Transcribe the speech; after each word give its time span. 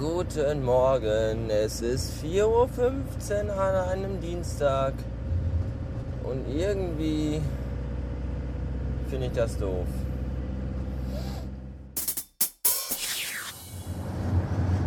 Guten 0.00 0.64
Morgen, 0.64 1.50
es 1.50 1.82
ist 1.82 2.24
4.15 2.24 2.46
Uhr 2.46 3.60
an 3.60 3.74
einem 3.90 4.18
Dienstag 4.18 4.94
und 6.24 6.48
irgendwie 6.48 7.42
finde 9.10 9.26
ich 9.26 9.32
das 9.32 9.58
doof. 9.58 9.84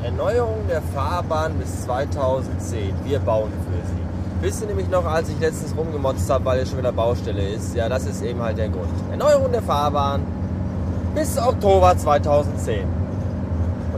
Erneuerung 0.01 0.68
der 0.68 0.81
Fahrbahn 0.81 1.59
bis 1.59 1.84
2010. 1.84 2.95
Wir 3.03 3.19
bauen 3.19 3.51
für 3.51 3.88
sie. 3.88 4.41
Wisst 4.41 4.62
ihr 4.62 4.68
nämlich 4.68 4.90
noch, 4.90 5.06
als 5.06 5.30
ich 5.30 5.40
letztens 5.40 5.78
rumgemotzt 5.78 6.28
habe, 6.28 6.44
weil 6.45 6.57
hier 6.57 6.66
schon 6.66 6.80
wieder 6.80 6.91
Baustelle 6.91 7.50
ist? 7.50 7.75
Ja, 7.75 7.88
das 7.88 8.07
ist 8.07 8.24
eben 8.24 8.41
halt 8.41 8.57
der 8.57 8.69
Grund. 8.69 8.90
Erneuerung 9.12 9.51
der 9.51 9.62
Fahrbahn 9.62 10.25
bis 11.13 11.38
Oktober 11.38 11.95
2010. 11.95 13.03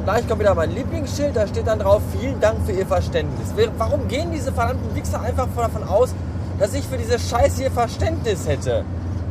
Gleich 0.06 0.28
kommt 0.28 0.40
wieder 0.40 0.54
mein 0.54 0.72
Lieblingsschild, 0.72 1.36
da 1.36 1.48
steht 1.48 1.66
dann 1.66 1.80
drauf, 1.80 2.02
vielen 2.18 2.40
Dank 2.40 2.64
für 2.66 2.72
Ihr 2.72 2.86
Verständnis. 2.86 3.54
Warum 3.78 4.08
gehen 4.08 4.32
diese 4.32 4.52
verdammten 4.54 4.96
Wichser 4.96 5.20
einfach 5.20 5.48
davon 5.56 5.84
aus, 5.84 6.14
dass 6.60 6.74
ich 6.76 6.86
für 6.86 6.98
diese 6.98 7.18
Scheiße 7.18 7.64
hier 7.64 7.72
Verständnis 7.72 8.48
hätte? 8.48 8.86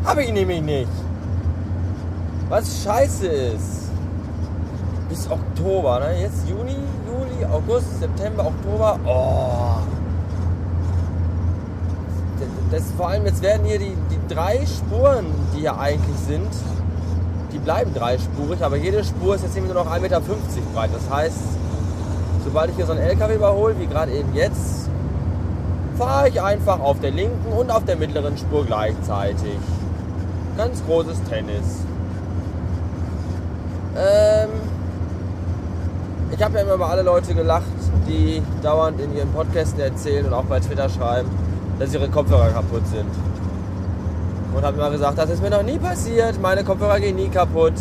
Habe 0.05 0.25
ich 0.25 0.33
nämlich 0.33 0.61
nicht. 0.61 0.91
Was 2.49 2.83
scheiße 2.83 3.27
ist 3.27 3.85
bis 5.09 5.31
Oktober. 5.31 6.01
Ne? 6.01 6.23
Jetzt 6.23 6.49
Juni, 6.49 6.77
Juli, 7.07 7.45
August, 7.53 8.01
September, 8.01 8.47
Oktober. 8.47 8.99
Oh. 9.07 9.81
Das, 12.71 12.83
vor 12.97 13.11
allem 13.11 13.27
jetzt 13.27 13.43
werden 13.43 13.65
hier 13.65 13.79
die, 13.79 13.97
die 14.11 14.35
drei 14.35 14.67
Spuren, 14.67 15.27
die 15.55 15.61
hier 15.61 15.79
eigentlich 15.79 16.19
sind, 16.27 16.51
die 17.55 17.59
bleiben 17.61 17.95
dreispurig, 17.95 18.63
aber 18.63 18.77
jede 18.77 19.05
Spur 19.05 19.37
ist 19.37 19.43
jetzt 19.43 19.57
irgendwie 19.57 19.73
nur 19.73 19.85
noch 19.85 19.91
1,50 19.91 20.01
Meter 20.01 20.21
breit. 20.75 20.91
Das 20.93 21.09
heißt, 21.09 21.39
sobald 22.45 22.71
ich 22.71 22.77
hier 22.77 22.87
so 22.87 22.93
einen 22.93 23.03
LKW 23.03 23.37
überhole, 23.37 23.79
wie 23.79 23.87
gerade 23.87 24.13
eben 24.13 24.35
jetzt, 24.35 24.91
fahre 25.97 26.29
ich 26.29 26.43
einfach 26.43 26.81
auf 26.81 26.99
der 27.01 27.13
linken 27.13 27.53
und 27.53 27.71
auf 27.71 27.85
der 27.85 27.97
mittleren 27.97 28.37
Spur 28.37 28.65
gleichzeitig. 28.67 29.57
Ganz 30.57 30.85
großes 30.85 31.23
Tennis. 31.31 31.85
Ähm, 33.97 34.51
ich 36.33 36.43
habe 36.43 36.57
ja 36.57 36.65
immer 36.65 36.75
über 36.75 36.89
alle 36.89 37.03
Leute 37.03 37.35
gelacht, 37.35 37.65
die 38.09 38.43
dauernd 38.63 39.01
in 39.01 39.17
ihren 39.17 39.31
Podcasten 39.33 39.79
erzählen 39.79 40.27
und 40.27 40.33
auch 40.33 40.45
bei 40.45 40.59
Twitter 40.59 40.89
schreiben, 40.89 41.31
dass 41.79 41.95
ihre 41.95 42.09
Kopfhörer 42.09 42.51
kaputt 42.51 42.87
sind. 42.89 43.11
Und 44.55 44.65
habe 44.65 44.77
immer 44.77 44.91
gesagt, 44.91 45.19
das 45.19 45.31
ist 45.31 45.43
mir 45.43 45.51
noch 45.51 45.63
nie 45.63 45.79
passiert, 45.79 46.41
meine 46.41 46.63
Kopfhörer 46.63 47.01
gehen 47.01 47.17
nie 47.17 47.29
kaputt. 47.29 47.75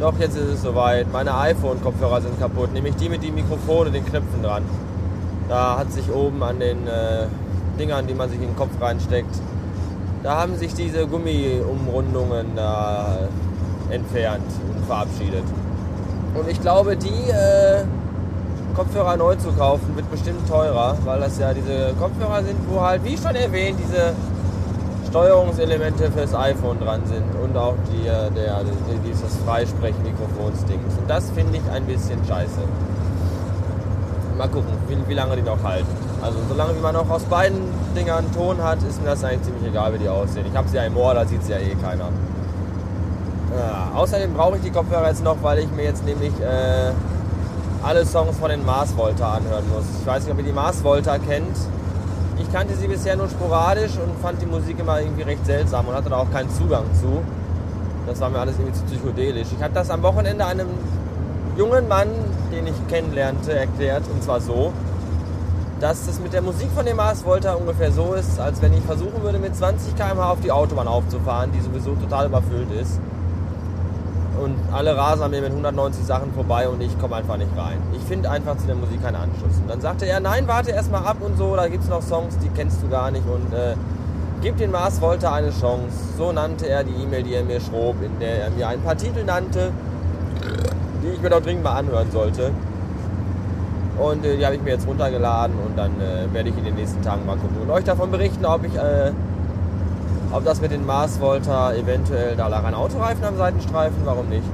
Doch, 0.00 0.18
jetzt 0.18 0.36
ist 0.36 0.48
es 0.48 0.62
soweit. 0.62 1.12
Meine 1.12 1.36
iPhone-Kopfhörer 1.36 2.22
sind 2.22 2.38
kaputt, 2.40 2.72
nämlich 2.72 2.96
die 2.96 3.08
mit 3.08 3.22
den 3.22 3.34
Mikrofonen, 3.34 3.92
den 3.92 4.06
Knöpfen 4.06 4.42
dran. 4.42 4.62
Da 5.48 5.78
hat 5.78 5.92
sich 5.92 6.10
oben 6.10 6.42
an 6.42 6.60
den 6.60 6.86
äh, 6.86 7.26
Dingern, 7.78 8.06
die 8.06 8.14
man 8.14 8.30
sich 8.30 8.40
in 8.40 8.46
den 8.46 8.56
Kopf 8.56 8.70
reinsteckt, 8.80 9.34
da 10.22 10.36
haben 10.36 10.56
sich 10.56 10.74
diese 10.74 11.06
Gummiumrundungen 11.06 12.54
da 12.54 13.28
entfernt 13.88 14.44
und 14.76 14.84
verabschiedet. 14.86 15.44
Und 16.34 16.48
ich 16.48 16.60
glaube, 16.60 16.96
die 16.96 17.08
äh, 17.08 17.84
Kopfhörer 18.76 19.16
neu 19.16 19.34
zu 19.36 19.50
kaufen, 19.52 19.96
wird 19.96 20.10
bestimmt 20.10 20.46
teurer, 20.48 20.96
weil 21.04 21.20
das 21.20 21.38
ja 21.38 21.52
diese 21.52 21.94
Kopfhörer 21.98 22.42
sind, 22.44 22.58
wo 22.70 22.80
halt, 22.80 23.02
wie 23.04 23.16
schon 23.16 23.34
erwähnt, 23.34 23.78
diese 23.82 24.12
Steuerungselemente 25.10 26.10
fürs 26.12 26.34
iPhone 26.34 26.78
dran 26.78 27.02
sind 27.04 27.24
und 27.42 27.56
auch 27.56 27.74
die, 27.92 28.06
äh, 28.06 28.30
der, 28.30 28.60
dieses 29.04 29.36
Freisprechmikrofonsdings. 29.44 30.98
Und 30.98 31.10
das 31.10 31.30
finde 31.30 31.58
ich 31.58 31.70
ein 31.72 31.84
bisschen 31.84 32.24
scheiße. 32.26 32.60
Mal 34.38 34.48
gucken, 34.48 34.72
wie, 34.88 34.96
wie 35.08 35.14
lange 35.14 35.36
die 35.36 35.42
noch 35.42 35.62
halten. 35.64 35.88
Also 36.22 36.38
solange 36.48 36.76
wie 36.76 36.80
man 36.80 36.94
auch 36.94 37.10
aus 37.10 37.24
beiden 37.24 37.58
Dingern 37.96 38.24
Ton 38.32 38.62
hat, 38.62 38.78
ist 38.88 39.02
mir 39.02 39.10
das 39.10 39.24
eigentlich 39.24 39.42
ziemlich 39.42 39.66
egal, 39.66 39.92
wie 39.94 39.98
die 39.98 40.08
aussehen. 40.08 40.46
Ich 40.48 40.56
habe 40.56 40.68
sie 40.68 40.76
ja 40.76 40.84
im 40.84 40.96
Ohr, 40.96 41.12
da 41.12 41.26
sieht 41.26 41.42
sie 41.42 41.52
ja 41.52 41.58
eh 41.58 41.74
keiner. 41.74 42.08
Ja, 43.56 43.90
außerdem 43.98 44.32
brauche 44.32 44.56
ich 44.56 44.62
die 44.62 44.70
Kopfhörer 44.70 45.08
jetzt 45.08 45.24
noch, 45.24 45.36
weil 45.42 45.58
ich 45.58 45.70
mir 45.72 45.84
jetzt 45.84 46.04
nämlich 46.04 46.32
äh, 46.40 46.92
alle 47.82 48.06
Songs 48.06 48.36
von 48.38 48.50
den 48.50 48.64
Mars 48.64 48.96
Volta 48.96 49.34
anhören 49.34 49.64
muss. 49.74 49.84
Ich 50.00 50.06
weiß 50.06 50.22
nicht, 50.22 50.32
ob 50.32 50.38
ihr 50.38 50.44
die 50.44 50.52
Mars 50.52 50.84
Volta 50.84 51.18
kennt. 51.18 51.56
Ich 52.40 52.50
kannte 52.52 52.74
sie 52.74 52.88
bisher 52.88 53.16
nur 53.16 53.28
sporadisch 53.28 53.92
und 53.96 54.18
fand 54.22 54.40
die 54.40 54.46
Musik 54.46 54.78
immer 54.78 55.00
irgendwie 55.00 55.22
recht 55.22 55.44
seltsam 55.44 55.86
und 55.86 55.94
hatte 55.94 56.08
da 56.08 56.16
auch 56.16 56.30
keinen 56.30 56.50
Zugang 56.50 56.84
zu. 56.94 57.22
Das 58.06 58.20
war 58.20 58.30
mir 58.30 58.38
alles 58.38 58.56
irgendwie 58.58 58.72
zu 58.72 58.84
psychedelisch. 58.84 59.48
Ich 59.56 59.62
habe 59.62 59.74
das 59.74 59.90
am 59.90 60.02
Wochenende 60.02 60.44
einem 60.46 60.68
jungen 61.56 61.86
Mann, 61.86 62.08
den 62.50 62.66
ich 62.66 62.74
kennenlernte, 62.88 63.52
erklärt. 63.52 64.04
Und 64.10 64.22
zwar 64.22 64.40
so, 64.40 64.72
dass 65.80 66.06
das 66.06 66.18
mit 66.18 66.32
der 66.32 66.42
Musik 66.42 66.70
von 66.74 66.86
dem 66.86 66.96
Mars 66.96 67.24
Volta 67.24 67.54
ungefähr 67.54 67.92
so 67.92 68.14
ist, 68.14 68.40
als 68.40 68.62
wenn 68.62 68.72
ich 68.72 68.82
versuchen 68.84 69.22
würde, 69.22 69.38
mit 69.38 69.54
20 69.54 69.94
km/h 69.94 70.32
auf 70.32 70.40
die 70.40 70.50
Autobahn 70.50 70.88
aufzufahren, 70.88 71.52
die 71.52 71.60
sowieso 71.60 71.94
total 71.94 72.26
überfüllt 72.26 72.72
ist 72.72 72.98
und 74.40 74.56
alle 74.72 74.96
rasen 74.96 75.22
an 75.22 75.30
mir 75.30 75.42
mit 75.42 75.50
190 75.50 76.04
Sachen 76.04 76.32
vorbei 76.32 76.68
und 76.68 76.80
ich 76.80 76.98
komme 76.98 77.16
einfach 77.16 77.36
nicht 77.36 77.50
rein. 77.56 77.78
Ich 77.92 78.02
finde 78.02 78.30
einfach 78.30 78.56
zu 78.56 78.66
der 78.66 78.76
Musik 78.76 79.02
keinen 79.02 79.16
Anschluss. 79.16 79.56
Und 79.60 79.68
dann 79.68 79.80
sagte 79.80 80.06
er, 80.06 80.20
nein, 80.20 80.48
warte 80.48 80.70
erstmal 80.70 81.04
ab 81.04 81.18
und 81.20 81.36
so, 81.36 81.54
da 81.56 81.68
gibt 81.68 81.84
es 81.84 81.90
noch 81.90 82.02
Songs, 82.02 82.38
die 82.38 82.48
kennst 82.48 82.82
du 82.82 82.88
gar 82.88 83.10
nicht 83.10 83.24
und 83.26 83.52
äh, 83.52 83.74
gib 84.40 84.56
den 84.56 84.70
Mars 84.70 85.00
Volta 85.00 85.32
eine 85.34 85.50
Chance. 85.50 85.96
So 86.16 86.32
nannte 86.32 86.68
er 86.68 86.84
die 86.84 86.94
E-Mail, 87.02 87.22
die 87.22 87.34
er 87.34 87.44
mir 87.44 87.60
schrob, 87.60 87.96
in 88.02 88.18
der 88.18 88.44
er 88.44 88.50
mir 88.50 88.68
ein 88.68 88.80
paar 88.80 88.96
Titel 88.96 89.24
nannte, 89.24 89.72
die 91.02 91.08
ich 91.08 91.20
mir 91.20 91.30
doch 91.30 91.42
dringend 91.42 91.64
mal 91.64 91.76
anhören 91.76 92.10
sollte. 92.10 92.50
Und 93.98 94.24
äh, 94.24 94.38
die 94.38 94.46
habe 94.46 94.56
ich 94.56 94.62
mir 94.62 94.70
jetzt 94.70 94.86
runtergeladen 94.86 95.56
und 95.66 95.76
dann 95.76 95.92
äh, 96.00 96.32
werde 96.32 96.48
ich 96.48 96.56
in 96.56 96.64
den 96.64 96.76
nächsten 96.76 97.02
Tagen 97.02 97.26
mal 97.26 97.36
gucken 97.36 97.58
und 97.62 97.70
euch 97.70 97.84
davon 97.84 98.10
berichten, 98.10 98.46
ob 98.46 98.64
ich 98.64 98.74
äh, 98.74 99.12
ob 100.32 100.44
das 100.44 100.60
mit 100.60 100.70
den 100.70 100.86
Mars 100.86 101.20
Volta 101.20 101.74
eventuell, 101.74 102.36
da 102.36 102.46
lag 102.46 102.64
ein 102.64 102.74
Autoreifen 102.74 103.24
am 103.24 103.36
Seitenstreifen, 103.36 103.98
warum 104.04 104.28
nicht? 104.28 104.44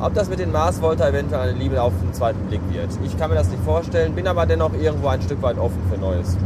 Ob 0.00 0.14
das 0.14 0.28
mit 0.28 0.38
den 0.38 0.52
Mars 0.52 0.80
Volta 0.80 1.08
eventuell 1.08 1.48
eine 1.48 1.58
Liebe 1.58 1.82
auf 1.82 1.92
den 2.00 2.14
zweiten 2.14 2.40
Blick 2.46 2.60
wird. 2.70 2.88
Ich 3.04 3.18
kann 3.18 3.30
mir 3.30 3.36
das 3.36 3.48
nicht 3.48 3.62
vorstellen, 3.64 4.14
bin 4.14 4.26
aber 4.26 4.46
dennoch 4.46 4.72
irgendwo 4.72 5.08
ein 5.08 5.20
Stück 5.20 5.42
weit 5.42 5.58
offen 5.58 5.80
für 5.90 5.98
Neues. 5.98 6.36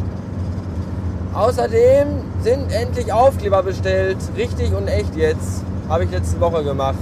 Außerdem 1.35 2.09
sind 2.41 2.73
endlich 2.73 3.13
Aufkleber 3.13 3.63
bestellt, 3.63 4.19
richtig 4.37 4.75
und 4.75 4.89
echt 4.89 5.15
jetzt. 5.17 5.65
Habe 5.89 6.05
ich 6.05 6.11
letzte 6.11 6.41
Woche 6.41 6.65
gemacht. 6.65 6.97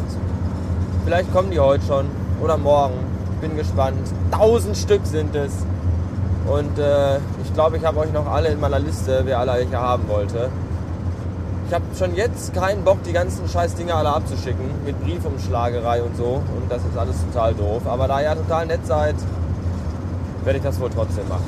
Vielleicht 1.04 1.32
kommen 1.32 1.50
die 1.50 1.60
heute 1.60 1.84
schon 1.86 2.06
oder 2.42 2.56
morgen. 2.56 2.94
Bin 3.40 3.56
gespannt. 3.56 4.06
Tausend 4.30 4.76
Stück 4.76 5.00
sind 5.04 5.34
es. 5.34 5.52
Und 6.46 6.78
äh, 6.78 7.16
ich 7.42 7.54
glaube, 7.54 7.76
ich 7.76 7.84
habe 7.84 8.00
euch 8.00 8.12
noch 8.12 8.26
alle 8.26 8.48
in 8.48 8.60
meiner 8.60 8.78
Liste, 8.78 9.22
wer 9.24 9.38
alle 9.38 9.54
welche 9.54 9.78
haben 9.78 10.08
wollte. 10.08 10.50
Ich 11.70 11.74
habe 11.76 11.84
schon 11.96 12.16
jetzt 12.16 12.52
keinen 12.52 12.82
Bock, 12.82 13.00
die 13.04 13.12
ganzen 13.12 13.48
scheiß 13.48 13.76
Dinger 13.76 13.94
alle 13.94 14.08
abzuschicken 14.08 14.84
mit 14.84 15.00
Briefumschlagerei 15.04 16.02
und 16.02 16.16
so. 16.16 16.42
Und 16.56 16.68
das 16.68 16.82
ist 16.84 16.98
alles 16.98 17.14
total 17.26 17.54
doof. 17.54 17.82
Aber 17.86 18.08
da 18.08 18.20
ihr 18.20 18.34
total 18.34 18.66
nett 18.66 18.84
seid, 18.84 19.14
werde 20.42 20.58
ich 20.58 20.64
das 20.64 20.80
wohl 20.80 20.90
trotzdem 20.90 21.28
machen. 21.28 21.46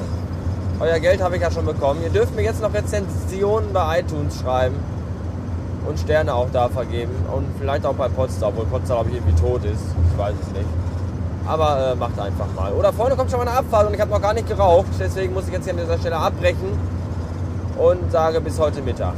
Euer 0.78 1.00
Geld 1.00 1.20
habe 1.20 1.34
ich 1.34 1.42
ja 1.42 1.50
schon 1.50 1.66
bekommen. 1.66 2.04
Ihr 2.04 2.10
dürft 2.10 2.36
mir 2.36 2.42
jetzt 2.42 2.62
noch 2.62 2.72
Rezensionen 2.72 3.72
bei 3.72 3.98
iTunes 3.98 4.38
schreiben 4.38 4.76
und 5.88 5.98
Sterne 5.98 6.32
auch 6.32 6.50
da 6.52 6.69
vergeben. 6.69 7.16
Und 7.34 7.46
vielleicht 7.58 7.84
auch 7.84 7.94
bei 7.94 8.06
Potsdam, 8.06 8.50
obwohl 8.50 8.66
Potsdam, 8.66 8.98
glaube 8.98 9.10
ich, 9.10 9.16
irgendwie 9.16 9.42
tot 9.42 9.64
ist. 9.64 9.82
Ich 10.12 10.16
weiß 10.16 10.34
es 10.40 10.52
nicht. 10.52 10.69
Aber 11.48 11.94
äh, 11.94 11.94
macht 11.96 12.20
einfach 12.20 12.46
mal. 12.54 12.72
Oder 12.74 12.92
vorne 12.92 13.16
kommt 13.16 13.28
schon 13.28 13.40
mal 13.40 13.48
eine 13.48 13.58
Abfahrt 13.58 13.88
und 13.88 13.94
ich 13.94 14.00
habe 14.00 14.12
noch 14.12 14.22
gar 14.22 14.34
nicht 14.34 14.46
geraucht. 14.46 14.86
Deswegen 15.00 15.34
muss 15.34 15.48
ich 15.48 15.52
jetzt 15.52 15.64
hier 15.64 15.72
an 15.72 15.80
dieser 15.80 15.98
Stelle 15.98 16.16
abbrechen 16.19 16.78
und 17.76 18.12
sage 18.12 18.40
bis 18.40 18.60
heute 18.60 18.82
Mittag. 18.82 19.14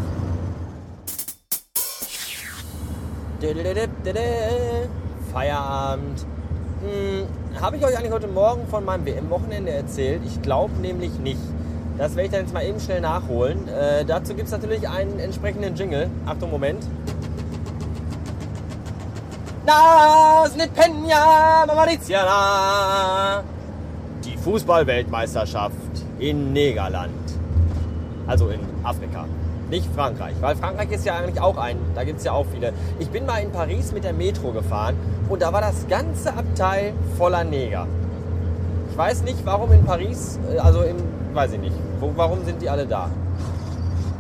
Feierabend. 5.33 6.25
Hm, 6.81 7.27
Habe 7.61 7.77
ich 7.77 7.85
euch 7.85 7.97
eigentlich 7.99 8.13
heute 8.13 8.29
Morgen 8.29 8.67
von 8.69 8.85
meinem 8.85 9.05
WM-Wochenende 9.05 9.71
erzählt? 9.71 10.23
Ich 10.27 10.41
glaube 10.41 10.73
nämlich 10.81 11.19
nicht. 11.19 11.41
Das 11.99 12.17
werde 12.17 12.27
ich 12.27 12.33
dann 12.33 12.41
jetzt 12.43 12.55
mal 12.55 12.65
eben 12.65 12.81
schnell 12.81 13.01
nachholen. 13.01 13.69
Äh, 13.69 14.05
dazu 14.05 14.35
gibt 14.35 14.47
es 14.47 14.53
natürlich 14.53 14.89
einen 14.89 15.19
entsprechenden 15.19 15.75
Jingle. 15.77 16.09
Achtung, 16.27 16.51
Moment. 16.51 16.85
Das 19.67 20.57
nicht 20.57 20.71
Peña 20.77 21.67
Mauritania. 21.67 23.43
Die 24.25 24.37
Fußball-Weltmeisterschaft 24.37 25.75
in 26.19 26.53
Negerland. 26.53 27.11
Also 28.27 28.49
in 28.49 28.61
Afrika. 28.83 29.27
Nicht 29.75 29.93
Frankreich, 29.93 30.37
weil 30.41 30.55
Frankreich 30.55 30.93
ist 30.93 31.05
ja 31.05 31.17
eigentlich 31.17 31.41
auch 31.41 31.57
ein, 31.57 31.77
da 31.97 32.05
gibt 32.05 32.21
es 32.21 32.25
ja 32.25 32.31
auch 32.31 32.47
viele. 32.47 32.73
Ich 33.01 33.11
bin 33.11 33.27
mal 33.27 33.39
in 33.39 33.51
Paris 33.51 33.91
mit 33.91 34.05
der 34.05 34.13
Metro 34.13 34.53
gefahren 34.53 34.95
und 35.29 35.43
da 35.43 35.53
war 35.53 35.61
das 35.61 35.89
ganze 35.89 36.33
Abteil 36.33 36.93
voller 37.19 37.43
Neger. 37.43 37.89
Ich 38.89 38.97
weiß 38.97 39.25
nicht, 39.25 39.45
warum 39.45 39.73
in 39.73 39.85
Paris, 39.85 40.39
äh, 40.49 40.59
also 40.59 40.83
im, 40.83 40.99
weiß 41.33 41.55
ich 41.55 41.59
nicht, 41.59 41.75
wo, 41.99 42.13
warum 42.15 42.45
sind 42.45 42.63
die 42.63 42.71
alle 42.71 42.87
da? 42.87 43.11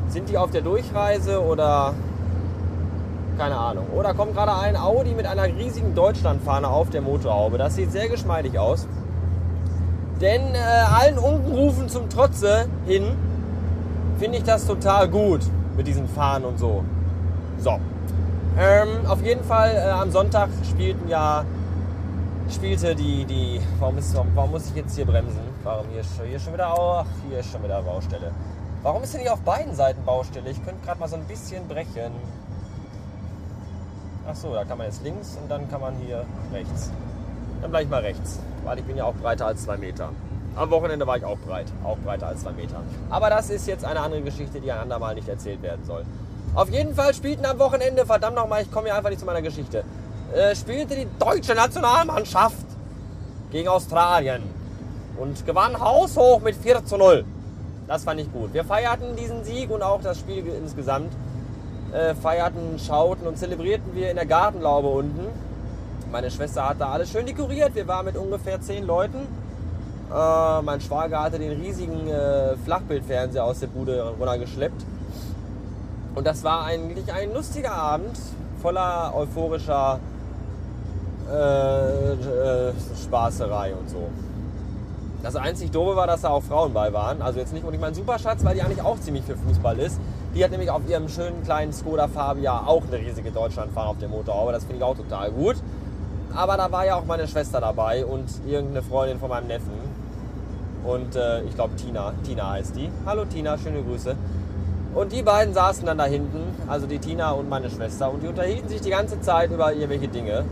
Sind 0.08 0.28
die 0.28 0.36
auf 0.36 0.50
der 0.50 0.62
Durchreise 0.62 1.40
oder 1.40 1.94
keine 3.38 3.56
Ahnung. 3.56 3.86
Oder 3.94 4.12
kommt 4.12 4.34
gerade 4.34 4.56
ein 4.56 4.76
Audi 4.76 5.14
mit 5.14 5.26
einer 5.26 5.44
riesigen 5.44 5.94
Deutschlandfahne 5.94 6.66
auf 6.66 6.90
der 6.90 7.00
Motorhaube. 7.00 7.58
Das 7.58 7.76
sieht 7.76 7.92
sehr 7.92 8.08
geschmeidig 8.08 8.58
aus. 8.58 8.88
Denn 10.20 10.52
äh, 10.56 10.58
allen 10.92 11.16
Unkenrufen 11.16 11.88
zum 11.88 12.10
Trotze 12.10 12.66
hin 12.86 13.14
finde 14.24 14.38
ich 14.38 14.44
das 14.44 14.66
total 14.66 15.06
gut 15.06 15.42
mit 15.76 15.86
diesen 15.86 16.08
Fahren 16.08 16.46
und 16.46 16.58
so. 16.58 16.82
So. 17.58 17.78
Ähm, 18.58 19.04
auf 19.06 19.22
jeden 19.22 19.44
Fall 19.44 19.74
äh, 19.74 19.90
am 19.90 20.10
Sonntag 20.10 20.48
spielten 20.66 21.10
ja 21.10 21.44
spielte 22.50 22.94
die 22.94 23.26
die 23.26 23.60
warum 23.78 23.98
ist 23.98 24.16
warum 24.34 24.52
muss 24.52 24.68
ich 24.68 24.76
jetzt 24.76 24.96
hier 24.96 25.04
bremsen? 25.04 25.42
Warum 25.62 25.84
hier, 25.92 26.02
hier 26.26 26.38
schon 26.38 26.54
wieder 26.54 26.68
ach, 26.68 27.04
hier 27.28 27.40
ist 27.40 27.52
schon 27.52 27.62
wieder 27.64 27.82
Baustelle. 27.82 28.30
Warum 28.82 29.02
ist 29.02 29.12
denn 29.12 29.20
hier 29.20 29.34
auf 29.34 29.40
beiden 29.40 29.74
Seiten 29.74 30.02
Baustelle? 30.06 30.48
Ich 30.48 30.64
könnte 30.64 30.82
gerade 30.86 31.00
mal 31.00 31.08
so 31.08 31.16
ein 31.16 31.24
bisschen 31.24 31.68
brechen. 31.68 32.12
Ach 34.26 34.34
so, 34.34 34.54
da 34.54 34.64
kann 34.64 34.78
man 34.78 34.86
jetzt 34.86 35.02
links 35.02 35.36
und 35.38 35.50
dann 35.50 35.70
kann 35.70 35.82
man 35.82 35.96
hier 35.96 36.24
rechts. 36.50 36.90
Dann 37.60 37.70
bleibe 37.70 37.84
ich 37.84 37.90
mal 37.90 38.00
rechts, 38.00 38.40
weil 38.64 38.78
ich 38.78 38.86
bin 38.86 38.96
ja 38.96 39.04
auch 39.04 39.14
breiter 39.16 39.48
als 39.48 39.64
zwei 39.64 39.76
Meter. 39.76 40.08
Am 40.56 40.70
Wochenende 40.70 41.06
war 41.06 41.16
ich 41.16 41.24
auch 41.24 41.38
breit, 41.38 41.66
auch 41.82 41.98
breiter 41.98 42.28
als 42.28 42.42
zwei 42.42 42.52
Meter. 42.52 42.76
Aber 43.10 43.28
das 43.28 43.50
ist 43.50 43.66
jetzt 43.66 43.84
eine 43.84 44.00
andere 44.00 44.22
Geschichte, 44.22 44.60
die 44.60 44.70
ein 44.70 44.78
andermal 44.78 45.14
nicht 45.14 45.28
erzählt 45.28 45.62
werden 45.62 45.84
soll. 45.84 46.04
Auf 46.54 46.70
jeden 46.70 46.94
Fall 46.94 47.12
spielten 47.12 47.44
am 47.44 47.58
Wochenende, 47.58 48.06
verdammt 48.06 48.36
nochmal, 48.36 48.62
ich 48.62 48.70
komme 48.70 48.86
hier 48.86 48.94
einfach 48.94 49.10
nicht 49.10 49.18
zu 49.18 49.26
meiner 49.26 49.42
Geschichte, 49.42 49.82
äh, 50.32 50.54
spielte 50.54 50.94
die 50.94 51.08
deutsche 51.18 51.54
Nationalmannschaft 51.54 52.66
gegen 53.50 53.68
Australien 53.68 54.42
und 55.18 55.44
gewann 55.44 55.78
haushoch 55.80 56.40
mit 56.40 56.54
4 56.54 56.84
zu 56.84 56.96
0. 56.96 57.24
Das 57.88 58.04
fand 58.04 58.20
ich 58.20 58.32
gut. 58.32 58.54
Wir 58.54 58.64
feierten 58.64 59.16
diesen 59.16 59.44
Sieg 59.44 59.70
und 59.70 59.82
auch 59.82 60.00
das 60.00 60.18
Spiel 60.20 60.46
insgesamt. 60.46 61.12
Äh, 61.92 62.14
feierten, 62.14 62.78
schauten 62.78 63.26
und 63.26 63.36
zelebrierten 63.36 63.94
wir 63.94 64.10
in 64.10 64.16
der 64.16 64.26
Gartenlaube 64.26 64.88
unten. 64.88 65.26
Meine 66.10 66.30
Schwester 66.30 66.68
hat 66.68 66.80
da 66.80 66.90
alles 66.90 67.10
schön 67.10 67.26
dekoriert. 67.26 67.74
Wir 67.74 67.86
waren 67.88 68.06
mit 68.06 68.16
ungefähr 68.16 68.60
zehn 68.60 68.86
Leuten. 68.86 69.26
Äh, 70.14 70.62
mein 70.62 70.80
Schwager 70.80 71.22
hatte 71.22 71.40
den 71.40 71.60
riesigen 71.60 72.06
äh, 72.08 72.56
Flachbildfernseher 72.64 73.44
aus 73.44 73.58
der 73.58 73.66
Bude 73.66 74.14
runtergeschleppt. 74.18 74.84
Und 76.14 76.24
das 76.24 76.44
war 76.44 76.64
eigentlich 76.64 77.12
ein 77.12 77.34
lustiger 77.34 77.74
Abend 77.74 78.16
voller 78.62 79.12
euphorischer 79.16 79.98
äh, 81.28 82.12
äh, 82.12 82.72
Spaßerei 83.02 83.74
und 83.74 83.90
so. 83.90 84.08
Das 85.24 85.34
einzig 85.34 85.72
Doofe 85.72 85.96
war, 85.96 86.06
dass 86.06 86.20
da 86.20 86.28
auch 86.28 86.42
Frauen 86.42 86.72
bei 86.72 86.92
waren. 86.92 87.20
Also 87.20 87.40
jetzt 87.40 87.52
nicht 87.52 87.62
unbedingt 87.62 87.82
mein 87.82 87.94
Superschatz, 87.94 88.44
weil 88.44 88.54
die 88.54 88.62
eigentlich 88.62 88.82
auch 88.82 89.00
ziemlich 89.00 89.24
für 89.24 89.36
Fußball 89.36 89.78
ist. 89.80 89.98
Die 90.34 90.44
hat 90.44 90.52
nämlich 90.52 90.70
auf 90.70 90.82
ihrem 90.88 91.08
schönen 91.08 91.42
kleinen 91.42 91.72
Skoda 91.72 92.06
Fabia 92.06 92.64
auch 92.66 92.82
eine 92.86 92.98
riesige 92.98 93.32
Deutschlandfahrt 93.32 93.88
auf 93.88 93.98
dem 93.98 94.10
Motorhaube. 94.12 94.52
Das 94.52 94.62
finde 94.62 94.76
ich 94.76 94.82
auch 94.84 94.96
total 94.96 95.30
gut. 95.32 95.56
Aber 96.34 96.56
da 96.56 96.70
war 96.70 96.84
ja 96.84 96.96
auch 96.96 97.04
meine 97.04 97.26
Schwester 97.26 97.60
dabei 97.60 98.04
und 98.04 98.28
irgendeine 98.46 98.82
Freundin 98.82 99.18
von 99.18 99.30
meinem 99.30 99.46
Neffen. 99.48 100.03
Und 100.84 101.16
äh, 101.16 101.42
ich 101.42 101.54
glaube 101.54 101.74
Tina. 101.76 102.12
Tina 102.24 102.50
heißt 102.50 102.76
die. 102.76 102.90
Hallo 103.06 103.24
Tina, 103.24 103.56
schöne 103.58 103.82
Grüße. 103.82 104.14
Und 104.94 105.12
die 105.12 105.22
beiden 105.22 105.54
saßen 105.54 105.86
dann 105.86 105.98
da 105.98 106.04
hinten, 106.04 106.40
also 106.68 106.86
die 106.86 106.98
Tina 106.98 107.32
und 107.32 107.48
meine 107.48 107.68
Schwester, 107.68 108.12
und 108.12 108.22
die 108.22 108.28
unterhielten 108.28 108.68
sich 108.68 108.80
die 108.80 108.90
ganze 108.90 109.20
Zeit 109.20 109.50
über 109.50 109.72
irgendwelche 109.72 110.06
Dinge 110.06 110.44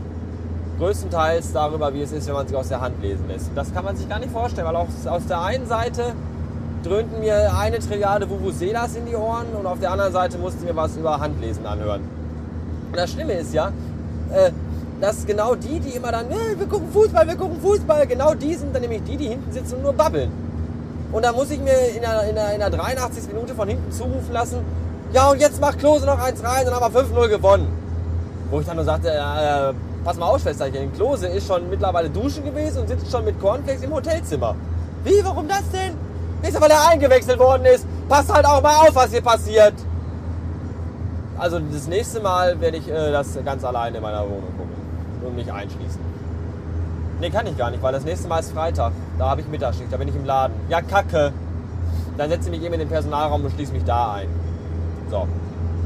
größtenteils 0.79 1.53
darüber, 1.53 1.93
wie 1.93 2.01
es 2.01 2.11
ist, 2.11 2.27
wenn 2.27 2.33
man 2.33 2.47
sich 2.47 2.57
aus 2.57 2.67
der 2.67 2.81
Hand 2.81 3.01
lesen 3.01 3.27
lässt. 3.27 3.51
Das 3.55 3.73
kann 3.73 3.85
man 3.85 3.95
sich 3.95 4.09
gar 4.09 4.19
nicht 4.19 4.31
vorstellen, 4.31 4.67
weil 4.67 4.75
auch 4.75 4.87
aus 5.05 5.25
der 5.27 5.41
einen 5.41 5.67
Seite 5.67 6.13
dröhnten 6.83 7.19
mir 7.21 7.55
eine 7.57 7.79
Trilliarde 7.79 8.29
Vuvuzelas 8.29 8.95
in 8.95 9.05
die 9.05 9.15
Ohren 9.15 9.45
und 9.57 9.65
auf 9.65 9.79
der 9.79 9.91
anderen 9.91 10.11
Seite 10.11 10.37
musste 10.37 10.59
ich 10.61 10.69
mir 10.69 10.75
was 10.75 10.97
über 10.97 11.19
Handlesen 11.19 11.65
anhören. 11.65 12.01
Und 12.91 12.97
das 12.97 13.11
Schlimme 13.11 13.33
ist 13.33 13.53
ja, 13.53 13.71
äh, 14.33 14.51
dass 15.03 15.25
genau 15.25 15.53
die, 15.53 15.81
die 15.81 15.97
immer 15.97 16.13
dann, 16.13 16.31
äh, 16.31 16.57
wir 16.57 16.65
gucken 16.65 16.89
Fußball, 16.93 17.27
wir 17.27 17.35
gucken 17.35 17.59
Fußball, 17.59 18.07
genau 18.07 18.33
die 18.35 18.55
sind 18.55 18.73
dann 18.73 18.81
nämlich 18.81 19.03
die, 19.03 19.17
die 19.17 19.27
hinten 19.27 19.51
sitzen 19.51 19.75
und 19.75 19.83
nur 19.83 19.91
babbeln. 19.91 20.31
Und 21.11 21.25
da 21.25 21.33
muss 21.33 21.51
ich 21.51 21.59
mir 21.59 21.89
in 21.93 22.01
der, 22.01 22.23
in 22.29 22.35
der, 22.35 22.53
in 22.53 22.59
der 22.59 22.69
83. 22.69 23.27
Minute 23.27 23.53
von 23.53 23.67
hinten 23.67 23.91
zurufen 23.91 24.31
lassen, 24.31 24.59
ja 25.11 25.29
und 25.29 25.41
jetzt 25.41 25.59
macht 25.59 25.79
Klose 25.79 26.05
noch 26.05 26.17
eins 26.17 26.41
rein, 26.41 26.65
dann 26.65 26.73
haben 26.73 26.93
wir 26.93 27.01
5-0 27.01 27.27
gewonnen. 27.27 27.67
Wo 28.49 28.61
ich 28.61 28.65
dann 28.65 28.77
nur 28.77 28.85
sagte, 28.85 29.09
äh, 29.09 29.73
pass 30.05 30.15
mal 30.15 30.27
auf, 30.27 30.39
Schwesterchen, 30.39 30.93
Klose 30.93 31.27
ist 31.27 31.47
schon 31.47 31.69
mittlerweile 31.69 32.09
duschen 32.09 32.45
gewesen 32.45 32.83
und 32.83 32.87
sitzt 32.87 33.11
schon 33.11 33.25
mit 33.25 33.37
Cornflakes 33.41 33.83
im 33.83 33.93
Hotelzimmer. 33.93 34.55
Wie, 35.03 35.19
warum 35.21 35.49
das 35.49 35.69
denn? 35.73 35.97
Ja, 36.49 36.61
weil 36.61 36.71
er 36.71 36.87
eingewechselt 36.87 37.39
worden 37.39 37.65
ist. 37.65 37.85
Passt 38.07 38.33
halt 38.33 38.45
auch 38.45 38.61
mal 38.61 38.87
auf, 38.87 38.95
was 38.95 39.11
hier 39.11 39.21
passiert. 39.21 39.73
Also 41.37 41.59
das 41.59 41.87
nächste 41.87 42.21
Mal 42.21 42.61
werde 42.61 42.77
ich 42.77 42.87
äh, 42.87 43.11
das 43.11 43.37
ganz 43.43 43.65
alleine 43.65 43.97
in 43.97 44.03
meiner 44.03 44.21
Wohnung 44.21 44.52
und 45.25 45.35
mich 45.35 45.51
einschließen. 45.51 45.99
Nee, 47.19 47.29
kann 47.29 47.47
ich 47.47 47.57
gar 47.57 47.71
nicht, 47.71 47.81
weil 47.81 47.93
das 47.93 48.03
nächste 48.03 48.27
Mal 48.27 48.39
ist 48.39 48.51
Freitag. 48.51 48.91
Da 49.17 49.29
habe 49.29 49.41
ich 49.41 49.47
Mittagsschicht, 49.47 49.91
da 49.91 49.97
bin 49.97 50.07
ich 50.07 50.15
im 50.15 50.25
Laden. 50.25 50.53
Ja, 50.69 50.81
kacke. 50.81 51.31
Dann 52.17 52.29
setze 52.29 52.49
ich 52.49 52.55
mich 52.55 52.63
eben 52.63 52.73
in 52.73 52.81
den 52.81 52.89
Personalraum 52.89 53.43
und 53.45 53.51
schließe 53.51 53.73
mich 53.73 53.83
da 53.83 54.13
ein. 54.13 54.27
So. 55.09 55.27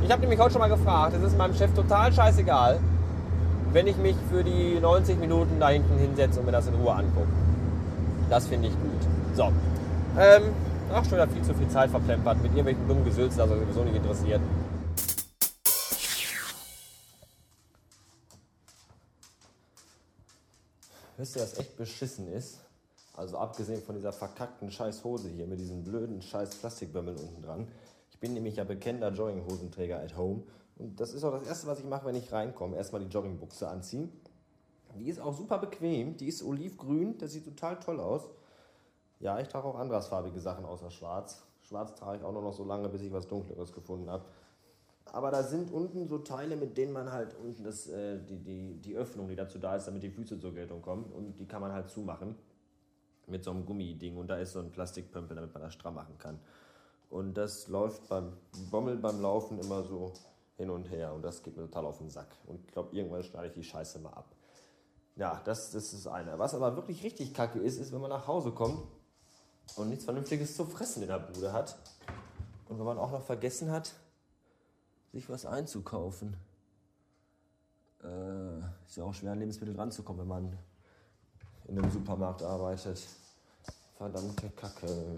Ich 0.04 0.12
habe 0.12 0.22
nämlich 0.22 0.40
heute 0.40 0.52
schon 0.52 0.62
mal 0.62 0.70
gefragt, 0.70 1.16
es 1.16 1.24
ist 1.24 1.38
meinem 1.38 1.54
Chef 1.54 1.74
total 1.74 2.12
scheißegal, 2.12 2.80
wenn 3.74 3.88
ich 3.88 3.98
mich 3.98 4.16
für 4.32 4.44
die 4.44 4.80
90 4.80 5.20
Minuten 5.20 5.60
da 5.60 5.70
hinten 5.70 5.98
hinsetze 5.98 6.40
und 6.40 6.46
mir 6.46 6.52
das 6.52 6.68
in 6.68 6.76
Ruhe 6.76 6.94
angucke. 6.94 7.28
Das 8.30 8.48
finde 8.48 8.70
ich 8.70 8.74
gut. 8.74 9.36
So. 9.36 9.52
Ähm, 10.20 10.44
auch 10.94 11.04
schon 11.04 11.14
wieder 11.14 11.28
viel 11.28 11.42
zu 11.44 11.54
viel 11.54 11.68
Zeit 11.68 11.90
verplempert 11.90 12.38
mit 12.42 12.52
irgendwelchen 12.52 12.88
dummen 12.88 13.06
Gesülz, 13.06 13.36
das 13.36 13.50
sowieso 13.50 13.84
nicht 13.84 13.96
interessiert. 13.96 14.42
Wisst 21.18 21.36
ihr, 21.36 21.42
was 21.42 21.58
echt 21.58 21.76
beschissen 21.76 22.28
ist? 22.28 22.60
Also 23.16 23.38
abgesehen 23.38 23.82
von 23.82 23.96
dieser 23.96 24.14
verkackten 24.14 24.70
scheiß 24.70 25.04
Hose 25.04 25.30
hier 25.30 25.48
mit 25.48 25.60
diesen 25.60 25.84
blöden 25.84 26.22
scheiß 26.22 26.58
Plastikbömmeln 26.58 27.18
unten 27.18 27.42
dran. 27.42 27.68
Ich 28.12 28.20
bin 28.20 28.34
nämlich 28.34 28.58
ja 28.58 28.64
bekennender 28.64 29.10
Jogginghosenträger 29.10 30.00
at 30.00 30.16
home 30.16 30.44
und 30.78 31.00
das 31.00 31.14
ist 31.14 31.24
auch 31.24 31.32
das 31.32 31.48
Erste, 31.48 31.68
was 31.68 31.80
ich 31.80 31.86
mache, 31.86 32.06
wenn 32.06 32.16
ich 32.16 32.32
reinkomme. 32.32 32.78
Erstmal 32.78 33.02
die 33.02 33.08
Joggingbuchse 33.08 33.68
anziehen. 33.68 34.12
Die 34.96 35.10
ist 35.10 35.20
auch 35.20 35.36
super 35.36 35.58
bequem. 35.58 36.18
Die 36.18 36.28
ist 36.28 36.44
olivgrün. 36.44 37.18
Das 37.18 37.32
sieht 37.32 37.46
total 37.46 37.80
toll 37.80 38.00
aus. 38.00 38.30
Ja, 39.20 39.40
ich 39.40 39.48
trage 39.48 39.68
auch 39.68 39.80
andersfarbige 39.80 40.40
Sachen 40.40 40.66
außer 40.66 40.92
schwarz. 40.92 41.42
Schwarz 41.64 41.96
trage 41.96 42.20
ich 42.20 42.24
auch 42.24 42.32
nur 42.32 42.44
noch 42.44 42.54
so 42.54 42.64
lange, 42.64 42.90
bis 42.90 43.02
ich 43.02 43.12
was 43.12 43.28
Dunkleres 43.28 43.74
gefunden 43.74 44.10
habe. 44.10 44.24
Aber 45.14 45.32
da 45.32 45.44
sind 45.44 45.72
unten 45.72 46.08
so 46.08 46.20
Teile, 46.20 46.56
mit 46.56 46.78
denen 46.78 46.94
man 46.94 47.12
halt 47.12 47.36
unten 47.44 47.64
das, 47.64 47.88
äh, 47.88 48.20
die, 48.20 48.38
die, 48.38 48.74
die 48.82 48.96
Öffnung, 48.96 49.28
die 49.28 49.36
dazu 49.36 49.60
da 49.60 49.76
ist, 49.76 49.86
damit 49.86 50.04
die 50.04 50.10
Füße 50.10 50.40
zur 50.40 50.54
Geltung 50.54 50.82
kommen. 50.82 51.06
Und 51.06 51.40
die 51.40 51.46
kann 51.46 51.62
man 51.62 51.72
halt 51.72 51.90
zumachen. 51.90 52.36
Mit 53.28 53.44
so 53.44 53.52
einem 53.52 53.66
Gummiding. 53.66 54.18
Und 54.18 54.28
da 54.28 54.38
ist 54.38 54.54
so 54.54 54.60
ein 54.60 54.72
Plastikpömpel, 54.72 55.36
damit 55.36 55.54
man 55.54 55.64
das 55.64 55.74
stramm 55.74 55.96
machen 55.96 56.18
kann. 56.18 56.40
Und 57.10 57.36
das 57.36 57.68
läuft 57.68 58.08
beim 58.10 58.34
Bommel 58.70 58.98
beim 58.98 59.22
Laufen 59.22 59.60
immer 59.60 59.84
so 59.84 60.14
hin 60.58 60.70
und 60.70 60.90
her 60.90 61.14
und 61.14 61.22
das 61.22 61.44
geht 61.44 61.56
mir 61.56 61.64
total 61.64 61.86
auf 61.86 62.00
den 62.00 62.10
Sack. 62.10 62.28
Und 62.48 62.60
ich 62.66 62.74
glaube, 62.74 62.96
irgendwann 62.96 63.24
schneide 63.24 63.48
ich 63.48 63.54
die 63.54 63.64
Scheiße 63.64 64.00
mal 64.00 64.10
ab. 64.10 64.26
Ja, 65.16 65.42
das, 65.46 65.72
das 65.72 65.94
ist 65.94 66.06
das 66.06 66.12
eine. 66.12 66.38
Was 66.38 66.54
aber 66.54 66.76
wirklich 66.76 67.04
richtig 67.04 67.34
kacke 67.34 67.60
ist, 67.60 67.80
ist, 67.80 67.92
wenn 67.92 68.02
man 68.02 68.10
nach 68.10 68.28
Hause 68.28 68.52
kommt 68.52 68.84
und 69.76 69.90
nichts 69.90 70.06
Vernünftiges 70.06 70.56
zu 70.56 70.66
fressen 70.66 71.02
in 71.04 71.08
der 71.08 71.20
Bude 71.20 71.54
hat. 71.54 71.78
Und 72.68 72.78
wenn 72.78 72.86
man 72.86 72.98
auch 72.98 73.12
noch 73.12 73.24
vergessen 73.24 73.72
hat, 73.72 73.94
sich 75.18 75.30
was 75.30 75.48
einzukaufen. 75.48 76.38
Äh, 78.04 78.60
ist 78.86 78.98
ja 78.98 79.04
auch 79.04 79.14
schwer, 79.16 79.32
an 79.32 79.40
Lebensmittel 79.40 79.76
ranzukommen, 79.76 80.22
wenn 80.22 80.28
man 80.28 80.58
in 81.68 81.80
einem 81.80 81.90
Supermarkt 81.90 82.44
arbeitet. 82.44 83.04
Verdammte 83.98 84.52
Kacke. 84.52 85.18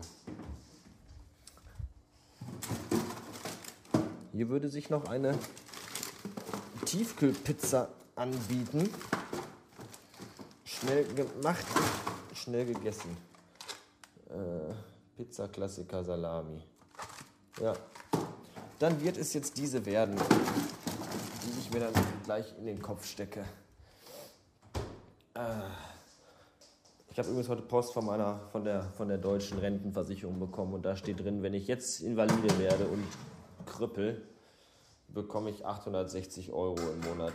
Hier 4.32 4.48
würde 4.48 4.70
sich 4.70 4.90
noch 4.90 5.04
eine 5.10 5.38
Tiefkühlpizza 6.86 7.90
anbieten. 8.16 8.90
Schnell 10.64 11.04
gemacht, 11.14 11.66
schnell 12.34 12.66
gegessen. 12.68 13.18
Äh, 14.30 14.74
Pizza 15.18 15.50
Klassiker 15.50 16.06
Salami. 16.06 16.64
Ja. 17.60 17.74
Dann 18.80 19.04
wird 19.04 19.18
es 19.18 19.34
jetzt 19.34 19.58
diese 19.58 19.86
werden, 19.86 20.16
die 20.16 21.60
ich 21.60 21.72
mir 21.74 21.82
dann 21.82 21.94
gleich 22.24 22.58
in 22.58 22.66
den 22.66 22.82
Kopf 22.82 23.06
stecke. 23.06 23.42
Äh. 25.34 25.40
Ich 27.12 27.18
habe 27.18 27.28
übrigens 27.28 27.50
heute 27.50 27.64
Post 27.64 27.92
von, 27.92 28.06
meiner, 28.06 28.40
von, 28.54 28.64
der, 28.64 28.84
von 28.84 29.10
der 29.10 29.18
deutschen 29.18 29.60
Rentenversicherung 29.60 30.40
bekommen 30.40 30.74
und 30.74 30.86
da 30.86 30.96
steht 30.96 31.20
drin, 31.20 31.44
wenn 31.44 31.54
ich 31.54 31.68
jetzt 31.68 32.00
Invalide 32.00 32.58
werde 32.58 32.86
und 32.88 33.04
Krüppel, 33.66 34.22
bekomme 35.10 35.50
ich 35.50 35.66
860 35.66 36.54
Euro 36.54 36.80
im 36.80 37.02
Monat, 37.10 37.34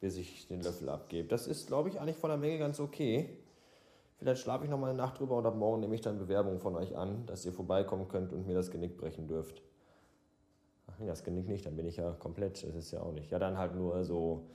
bis 0.00 0.18
ich 0.18 0.46
den 0.48 0.60
Löffel 0.60 0.90
abgebe. 0.90 1.26
Das 1.26 1.46
ist, 1.46 1.68
glaube 1.68 1.88
ich, 1.88 1.98
eigentlich 1.98 2.18
von 2.18 2.28
der 2.28 2.36
Menge 2.38 2.58
ganz 2.58 2.78
okay. 2.78 3.38
Vielleicht 4.18 4.42
schlafe 4.42 4.64
ich 4.64 4.70
noch 4.70 4.78
mal 4.78 4.90
eine 4.90 4.98
Nacht 4.98 5.18
drüber 5.18 5.36
und 5.36 5.46
ab 5.46 5.56
morgen 5.56 5.80
nehme 5.80 5.94
ich 5.94 6.02
dann 6.02 6.18
Bewerbungen 6.18 6.60
von 6.60 6.76
euch 6.76 6.94
an, 6.94 7.24
dass 7.24 7.46
ihr 7.46 7.54
vorbeikommen 7.54 8.08
könnt 8.08 8.34
und 8.34 8.46
mir 8.46 8.54
das 8.54 8.70
Genick 8.70 8.98
brechen 8.98 9.26
dürft. 9.26 9.62
Das 11.04 11.24
Genick 11.24 11.48
nicht, 11.48 11.66
dann 11.66 11.76
bin 11.76 11.86
ich 11.86 11.96
ja 11.96 12.12
komplett, 12.12 12.62
das 12.66 12.74
ist 12.74 12.90
ja 12.90 13.00
auch 13.00 13.12
nicht. 13.12 13.30
Ja, 13.30 13.38
dann 13.38 13.58
halt 13.58 13.74
nur 13.74 14.02
so, 14.04 14.46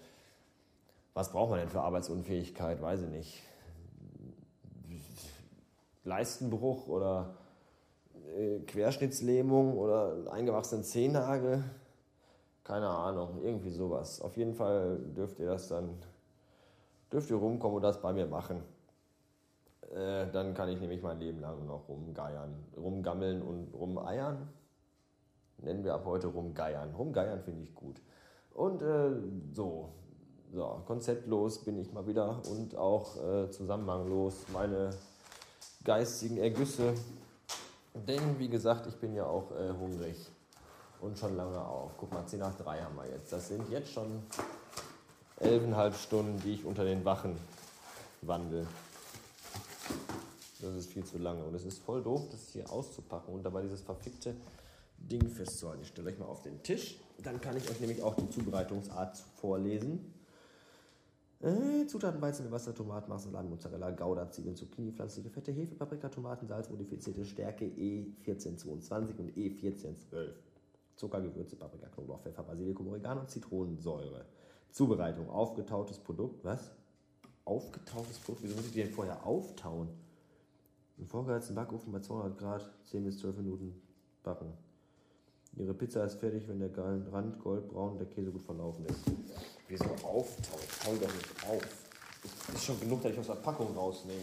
was 1.13 1.31
braucht 1.31 1.51
man 1.51 1.59
denn 1.59 1.69
für 1.69 1.81
Arbeitsunfähigkeit, 1.81 2.81
weiß 2.81 3.03
ich 3.03 3.09
nicht. 3.09 3.43
Leistenbruch 6.03 6.87
oder 6.87 7.35
äh, 8.35 8.59
Querschnittslähmung 8.61 9.77
oder 9.77 10.31
eingewachsenen 10.31 10.83
Zehennagel. 10.83 11.63
Keine 12.63 12.87
Ahnung, 12.87 13.41
irgendwie 13.43 13.71
sowas. 13.71 14.21
Auf 14.21 14.37
jeden 14.37 14.53
Fall 14.53 14.97
dürft 15.15 15.39
ihr 15.39 15.47
das 15.47 15.67
dann, 15.67 15.89
dürft 17.11 17.29
ihr 17.29 17.35
rumkommen 17.35 17.77
und 17.77 17.83
das 17.83 18.01
bei 18.01 18.13
mir 18.13 18.25
machen. 18.25 18.63
Äh, 19.93 20.27
dann 20.31 20.53
kann 20.53 20.69
ich 20.69 20.79
nämlich 20.79 21.01
mein 21.01 21.19
Leben 21.19 21.41
lang 21.41 21.65
noch 21.65 21.89
rumgeiern, 21.89 22.53
rumgammeln 22.77 23.41
und 23.41 23.73
rumeiern. 23.73 24.47
Nennen 25.61 25.83
wir 25.83 25.93
ab 25.93 26.03
heute 26.05 26.27
rumgeiern. 26.27 26.93
Rumgeiern 26.95 27.41
finde 27.41 27.63
ich 27.63 27.75
gut. 27.75 28.01
Und 28.53 28.81
äh, 28.81 29.11
so, 29.53 29.89
so, 30.53 30.81
konzeptlos 30.85 31.63
bin 31.63 31.77
ich 31.77 31.93
mal 31.93 32.05
wieder 32.07 32.41
und 32.49 32.75
auch 32.75 33.15
äh, 33.17 33.49
zusammenhanglos 33.49 34.45
meine 34.51 34.89
geistigen 35.83 36.37
Ergüsse. 36.37 36.93
Denn, 37.93 38.39
wie 38.39 38.49
gesagt, 38.49 38.87
ich 38.87 38.95
bin 38.95 39.13
ja 39.13 39.25
auch 39.25 39.51
äh, 39.51 39.71
hungrig 39.79 40.15
und 41.01 41.17
schon 41.17 41.35
lange 41.35 41.59
auf. 41.59 41.91
Guck 41.97 42.11
mal, 42.13 42.25
10 42.25 42.39
nach 42.39 42.55
3 42.57 42.81
haben 42.81 42.95
wir 42.95 43.09
jetzt. 43.09 43.31
Das 43.31 43.47
sind 43.47 43.69
jetzt 43.69 43.91
schon 43.91 44.23
11,5 45.39 45.93
Stunden, 45.95 46.41
die 46.41 46.53
ich 46.53 46.65
unter 46.65 46.85
den 46.85 47.03
Wachen 47.05 47.37
wandle. 48.21 48.65
Das 50.61 50.75
ist 50.75 50.91
viel 50.91 51.03
zu 51.03 51.17
lange 51.17 51.43
und 51.43 51.55
es 51.55 51.65
ist 51.65 51.79
voll 51.79 52.03
doof, 52.03 52.27
das 52.29 52.49
hier 52.49 52.71
auszupacken 52.71 53.33
und 53.33 53.43
dabei 53.43 53.63
dieses 53.63 53.81
verfickte 53.81 54.35
Ding 55.07 55.29
festzuhalten. 55.29 55.81
Ich 55.81 55.89
stelle 55.89 56.09
euch 56.09 56.19
mal 56.19 56.25
auf 56.25 56.41
den 56.41 56.61
Tisch, 56.63 56.99
dann 57.23 57.39
kann 57.41 57.57
ich 57.57 57.69
euch 57.69 57.79
nämlich 57.79 58.01
auch 58.01 58.15
die 58.15 58.29
Zubereitungsart 58.29 59.17
vorlesen. 59.35 60.13
Äh, 61.41 61.87
Zutaten 61.87 62.21
Weizen, 62.21 62.51
Wasser, 62.51 62.75
Tomaten, 62.75 63.09
Marmelade, 63.09 63.47
Mozzarella, 63.47 63.89
Gouda, 63.91 64.29
Zwiebeln, 64.29 64.55
Zucchini, 64.55 64.91
pflanzliche 64.91 65.29
Fette, 65.29 65.51
Hefe, 65.51 65.73
Paprika, 65.73 66.07
Tomaten, 66.07 66.47
Salz, 66.47 66.69
modifizierte 66.69 67.25
Stärke 67.25 67.65
E1422 67.65 69.17
und 69.17 69.35
E1412. 69.35 70.33
Zucker, 70.95 71.19
Gewürze, 71.19 71.55
Paprika, 71.55 71.87
Knoblauch, 71.87 72.21
Pfeffer, 72.21 72.43
Basilikum, 72.43 72.87
Oregano 72.89 73.21
und 73.21 73.29
Zitronensäure. 73.31 74.25
Zubereitung, 74.71 75.29
aufgetautes 75.29 75.97
Produkt. 75.97 76.45
Was? 76.45 76.71
Aufgetautes 77.43 78.19
Produkt? 78.19 78.43
Wieso 78.43 78.55
muss 78.55 78.67
ich 78.67 78.73
die 78.73 78.83
denn 78.83 78.91
vorher 78.91 79.25
auftauen? 79.25 79.89
Im 80.99 81.07
vorgeheizten 81.07 81.55
Backofen 81.55 81.91
bei 81.91 82.01
200 82.01 82.37
Grad 82.37 82.71
10 82.85 83.03
bis 83.03 83.17
12 83.17 83.37
Minuten 83.37 83.81
backen. 84.21 84.53
Ihre 85.57 85.73
Pizza 85.73 86.05
ist 86.05 86.19
fertig, 86.19 86.47
wenn 86.47 86.59
der 86.59 86.75
Rand 86.77 87.39
goldbraun 87.39 87.93
und 87.93 87.99
der 87.99 88.07
Käse 88.07 88.31
gut 88.31 88.43
verlaufen 88.43 88.85
ist. 88.85 89.01
Wieso 89.67 89.85
auftaut? 90.03 90.61
Hau 90.85 90.95
doch 90.95 91.13
nicht 91.13 91.47
auf. 91.47 91.61
Ist 92.53 92.63
schon 92.63 92.79
genug, 92.79 93.01
dass 93.03 93.11
ich 93.11 93.19
aus 93.19 93.27
der 93.27 93.35
Packung 93.35 93.75
rausnehme. 93.75 94.21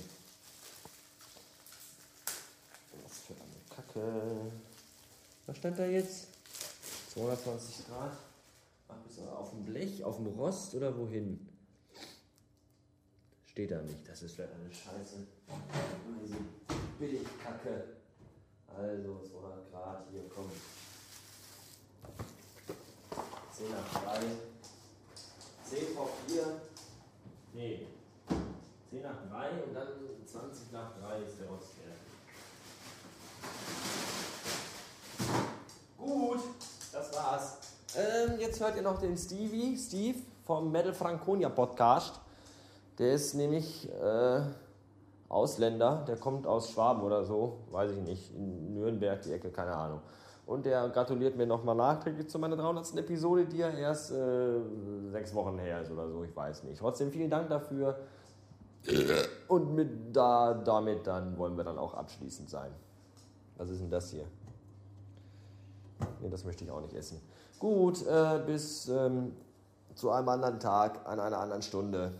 Was 3.04 3.18
für 3.18 3.34
eine 3.34 3.60
Kacke. 3.68 4.52
Was 5.46 5.56
stand 5.56 5.78
da 5.78 5.86
jetzt? 5.86 6.28
220 7.12 7.86
Grad. 7.88 8.16
Ach, 8.88 8.96
bist 9.06 9.18
du 9.18 9.22
auf 9.22 9.50
dem 9.50 9.64
Blech, 9.64 10.02
auf 10.04 10.16
dem 10.16 10.26
Rost 10.26 10.74
oder 10.74 10.96
wohin? 10.96 11.46
Steht 13.46 13.70
da 13.70 13.82
nicht. 13.82 14.08
Das 14.08 14.22
ist 14.22 14.34
vielleicht 14.36 14.54
eine 14.54 14.72
Scheiße. 14.72 15.26
Diese 16.22 16.36
Billigkacke. 16.98 17.84
Also 18.68 19.20
200 19.30 19.70
Grad, 19.72 20.06
hier, 20.10 20.22
komm. 20.34 20.50
10 23.58 23.66
nach 23.70 24.02
3. 24.04 24.20
10 25.64 25.96
vor 25.96 26.08
4. 26.28 26.44
Nee. 27.54 27.86
10 28.88 29.02
nach 29.02 29.28
3 29.32 29.50
und 29.64 29.74
dann 29.74 29.88
20 30.24 30.70
nach 30.70 30.92
3 31.02 31.18
ist 31.22 31.40
der 31.40 31.48
Rost 31.48 31.70
Gut, 35.98 36.40
das 36.92 37.16
war's. 37.16 37.58
Ähm, 37.96 38.38
jetzt 38.38 38.60
hört 38.60 38.76
ihr 38.76 38.82
noch 38.82 39.00
den 39.00 39.16
Stevie, 39.16 39.76
Steve 39.76 40.20
vom 40.46 40.70
Metal 40.70 40.94
Franconia 40.94 41.48
Podcast. 41.48 42.20
Der 43.00 43.14
ist 43.14 43.34
nämlich 43.34 43.90
äh, 43.92 44.40
Ausländer, 45.28 46.04
der 46.06 46.16
kommt 46.16 46.46
aus 46.46 46.70
Schwaben 46.70 47.02
oder 47.02 47.24
so, 47.24 47.58
weiß 47.72 47.90
ich 47.90 48.02
nicht, 48.02 48.32
in 48.36 48.74
Nürnberg 48.74 49.20
die 49.22 49.32
Ecke, 49.32 49.50
keine 49.50 49.74
Ahnung. 49.74 50.00
Und 50.48 50.64
der 50.64 50.88
gratuliert 50.88 51.36
mir 51.36 51.46
nochmal 51.46 51.74
nachträglich 51.74 52.30
zu 52.30 52.38
meiner 52.38 52.56
300. 52.56 52.96
Episode, 52.96 53.44
die 53.44 53.58
ja 53.58 53.68
erst 53.68 54.12
äh, 54.12 54.60
sechs 55.10 55.34
Wochen 55.34 55.58
her 55.58 55.82
ist 55.82 55.90
oder 55.90 56.08
so, 56.08 56.24
ich 56.24 56.34
weiß 56.34 56.62
nicht. 56.64 56.78
Trotzdem 56.78 57.12
vielen 57.12 57.28
Dank 57.28 57.50
dafür. 57.50 57.98
Und 59.46 59.74
mit 59.74 60.16
da, 60.16 60.54
damit 60.54 61.06
dann 61.06 61.36
wollen 61.36 61.54
wir 61.58 61.64
dann 61.64 61.76
auch 61.76 61.92
abschließend 61.92 62.48
sein. 62.48 62.70
Was 63.58 63.68
ist 63.68 63.82
denn 63.82 63.90
das 63.90 64.10
hier? 64.10 64.24
Ne, 66.22 66.30
das 66.30 66.46
möchte 66.46 66.64
ich 66.64 66.70
auch 66.70 66.80
nicht 66.80 66.94
essen. 66.94 67.20
Gut, 67.58 68.06
äh, 68.06 68.40
bis 68.46 68.88
ähm, 68.88 69.36
zu 69.96 70.10
einem 70.10 70.30
anderen 70.30 70.60
Tag, 70.60 71.06
an 71.06 71.20
einer 71.20 71.40
anderen 71.40 71.60
Stunde. 71.60 72.12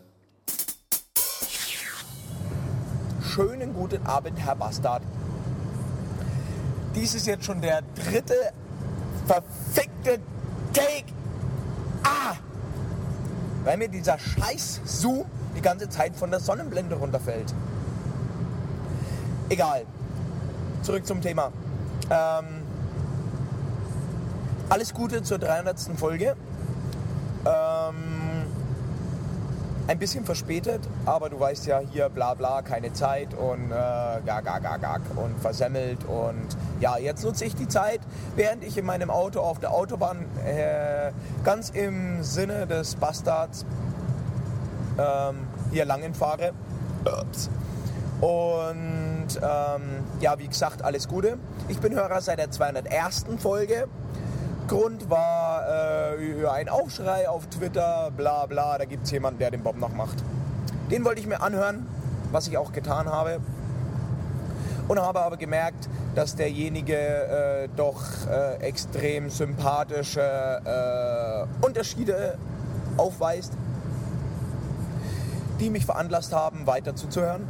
Schönen 3.23 3.73
guten 3.73 4.07
Abend, 4.07 4.39
Herr 4.39 4.57
Bastard 4.57 5.03
dies 6.99 7.15
ist 7.15 7.27
jetzt 7.27 7.45
schon 7.45 7.61
der 7.61 7.83
dritte 7.95 8.35
verfickte 9.27 10.19
Take. 10.73 11.13
Ah! 12.03 12.35
Weil 13.65 13.77
mir 13.77 13.89
dieser 13.89 14.19
scheiß 14.19 14.81
Zoom 14.85 15.27
die 15.57 15.61
ganze 15.61 15.89
Zeit 15.89 16.17
von 16.17 16.31
der 16.31 16.41
Sonnenblende 16.41 16.97
runterfällt. 16.97 17.55
Egal. 19.49 19.85
Zurück 20.83 21.07
zum 21.07 21.21
Thema. 21.21 21.53
Ähm, 22.11 22.63
alles 24.69 24.93
Gute 24.93 25.23
zur 25.23 25.39
300. 25.39 25.79
Folge. 25.97 26.37
Ähm, 27.47 28.28
ein 29.89 29.99
bisschen 29.99 30.25
verspätet, 30.25 30.81
aber 31.07 31.31
du 31.31 31.41
weißt 31.41 31.67
ja 31.67 31.81
hier 31.81 32.11
bla 32.11 32.35
bla, 32.35 32.61
keine 32.61 32.93
Zeit 32.93 33.33
und 33.33 33.73
äh, 33.73 34.21
gag, 34.25 34.45
gag, 34.45 34.63
gag, 34.63 34.81
gag 34.83 35.01
und 35.17 35.41
versemmelt 35.41 36.05
und 36.05 36.47
ja, 36.79 36.99
jetzt 36.99 37.25
nutze 37.25 37.47
ich 37.47 37.55
die 37.55 37.69
Zeit, 37.69 38.01
während 38.37 38.63
ich 38.63 38.77
in 38.77 38.85
meinem 38.85 39.11
Auto 39.11 39.41
auf 39.41 39.59
der 39.59 39.73
Autobahn 39.73 40.27
äh, 40.45 41.11
ganz 41.43 41.71
im 41.71 42.23
Sinne 42.23 42.67
des 42.67 42.97
Bastards 42.97 43.65
ähm, 44.99 45.47
hier 45.73 45.87
langen 45.87 46.15
fahre. 46.15 46.53
Ups. 47.05 47.49
Und 48.21 49.41
ähm, 49.41 50.05
ja, 50.21 50.39
wie 50.39 50.49
gesagt, 50.49 50.83
alles 50.85 51.09
Gute. 51.09 51.39
Ich 51.69 51.79
bin 51.79 51.95
Hörer 51.95 52.21
seit 52.21 52.39
der 52.39 52.51
201. 52.51 53.25
Folge 53.39 53.89
Grund 54.69 55.09
war 55.09 55.67
äh, 56.19 56.47
ein 56.47 56.69
Aufschrei 56.69 57.27
auf 57.29 57.47
Twitter, 57.47 58.13
bla 58.15 58.45
bla, 58.45 58.77
da 58.77 58.85
gibt 58.85 59.07
es 59.07 59.11
jemanden, 59.11 59.39
der 59.39 59.51
den 59.51 59.63
Bob 59.63 59.79
noch 59.79 59.95
macht. 59.95 60.23
Den 60.91 61.05
wollte 61.05 61.21
ich 61.21 61.27
mir 61.27 61.41
anhören, 61.41 61.87
was 62.33 62.49
ich 62.49 62.59
auch 62.59 62.73
getan 62.73 63.09
habe. 63.09 63.41
Und 64.87 65.01
habe 65.01 65.21
aber 65.21 65.39
gemerkt, 65.39 65.89
dass 66.15 66.37
derjenige 66.37 66.97
äh, 66.97 67.69
doch 67.77 68.03
äh, 68.31 68.57
extrem 68.57 69.31
sympathische 69.31 70.21
äh, 70.21 71.65
Unterschiede 71.65 72.37
aufweist, 72.97 73.53
die 75.61 75.71
mich 75.71 75.87
veranlasst 75.87 76.35
haben, 76.35 76.67
weiter 76.67 76.95
zuzuhören. 76.95 77.43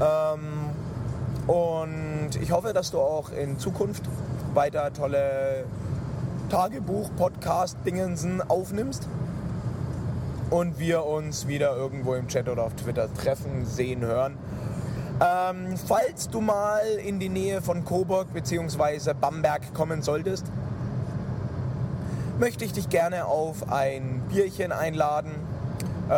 Ähm, 0.00 0.70
ich 2.36 2.52
hoffe, 2.52 2.72
dass 2.72 2.90
du 2.90 2.98
auch 2.98 3.30
in 3.30 3.58
Zukunft 3.58 4.02
weiter 4.54 4.92
tolle 4.92 5.64
Tagebuch, 6.48 7.10
Podcast, 7.16 7.78
Dingensen 7.86 8.42
aufnimmst 8.42 9.08
und 10.50 10.78
wir 10.78 11.04
uns 11.04 11.48
wieder 11.48 11.74
irgendwo 11.76 12.14
im 12.14 12.28
Chat 12.28 12.48
oder 12.48 12.64
auf 12.64 12.74
Twitter 12.74 13.12
treffen, 13.14 13.64
sehen, 13.64 14.02
hören. 14.02 14.36
Ähm, 15.20 15.76
falls 15.86 16.28
du 16.28 16.40
mal 16.40 16.82
in 17.04 17.18
die 17.18 17.28
Nähe 17.28 17.62
von 17.62 17.84
Coburg 17.84 18.32
bzw. 18.32 19.14
Bamberg 19.18 19.72
kommen 19.74 20.02
solltest, 20.02 20.46
möchte 22.38 22.64
ich 22.64 22.72
dich 22.72 22.88
gerne 22.88 23.26
auf 23.26 23.70
ein 23.70 24.22
Bierchen 24.28 24.72
einladen. 24.72 25.32
Äh, 26.08 26.12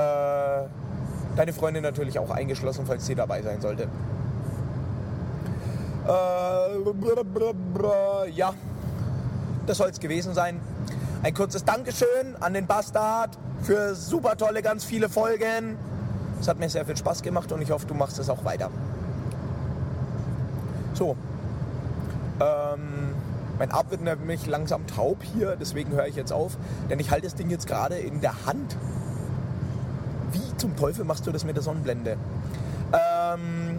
deine 1.37 1.52
Freundin 1.52 1.83
natürlich 1.83 2.18
auch 2.18 2.30
eingeschlossen, 2.30 2.87
falls 2.87 3.06
sie 3.06 3.14
dabei 3.14 3.42
sein 3.42 3.61
sollte. 3.61 3.88
Äh, 6.06 6.80
ja, 8.30 8.54
das 9.66 9.78
soll 9.78 9.90
es 9.90 10.00
gewesen 10.00 10.34
sein. 10.34 10.61
Ein 11.23 11.32
kurzes 11.34 11.64
Dankeschön 11.64 12.37
an 12.40 12.52
den 12.52 12.66
Bastard 12.66 13.38
für 13.62 13.94
super 13.94 14.37
tolle, 14.37 14.61
ganz 14.61 14.84
viele 14.84 15.08
Folgen. 15.08 15.78
Es 16.40 16.49
hat 16.49 16.58
mir 16.58 16.68
sehr 16.68 16.84
viel 16.84 16.96
Spaß 16.96 17.23
gemacht 17.23 17.50
und 17.52 17.62
ich 17.62 17.70
hoffe, 17.70 17.87
du 17.87 17.94
machst 17.94 18.18
es 18.18 18.28
auch 18.28 18.44
weiter. 18.44 18.70
So. 20.92 21.16
Ähm, 22.40 23.14
mein 23.58 23.70
Arm 23.70 23.90
wird 23.90 24.02
nämlich 24.02 24.46
langsam 24.46 24.87
taub 24.87 25.23
hier, 25.23 25.56
deswegen 25.56 25.92
höre 25.92 26.07
ich 26.07 26.16
jetzt 26.16 26.33
auf, 26.33 26.59
denn 26.90 26.98
ich 26.98 27.11
halte 27.11 27.26
das 27.26 27.35
Ding 27.37 27.48
jetzt 27.48 27.66
gerade 27.66 27.96
in 27.96 28.20
der 28.20 28.46
Hand. 28.46 28.76
Wie 30.33 30.57
zum 30.57 30.76
Teufel 30.76 31.05
machst 31.05 31.26
du 31.26 31.33
das 31.33 31.44
mit 31.44 31.57
der 31.57 31.62
Sonnenblende? 31.62 32.16
Ähm, 32.92 33.78